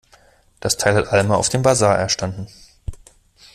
[0.61, 2.47] Das Teil hat Alma auf dem Basar erstanden.